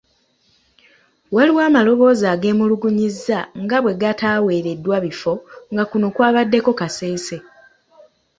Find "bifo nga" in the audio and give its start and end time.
5.05-5.83